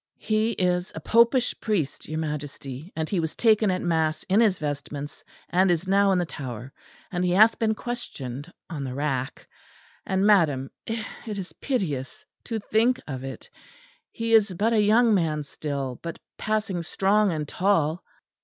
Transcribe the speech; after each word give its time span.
"He 0.17 0.53
is 0.53 0.91
a 0.95 0.99
popish 0.99 1.59
priest, 1.59 2.09
your 2.09 2.17
Majesty; 2.17 2.91
and 2.95 3.07
he 3.07 3.19
was 3.19 3.35
taken 3.35 3.69
at 3.69 3.83
mass 3.83 4.23
in 4.23 4.39
his 4.39 4.57
vestments, 4.57 5.23
and 5.49 5.69
is 5.69 5.87
now 5.87 6.11
in 6.11 6.17
the 6.17 6.25
Tower; 6.25 6.73
and 7.11 7.23
he 7.23 7.29
hath 7.33 7.59
been 7.59 7.75
questioned 7.75 8.51
on 8.67 8.83
the 8.83 8.95
rack. 8.95 9.47
And, 10.07 10.25
madam, 10.25 10.71
it 10.87 11.37
is 11.37 11.53
piteous 11.53 12.25
to 12.45 12.57
think 12.57 12.99
of 13.07 13.23
it. 13.23 13.47
He 14.11 14.33
is 14.33 14.55
but 14.55 14.73
a 14.73 14.81
young 14.81 15.13
man 15.13 15.43
still, 15.43 15.99
but 16.01 16.17
passing 16.35 16.81
strong 16.81 17.31
and 17.31 17.47
tall." 17.47 18.03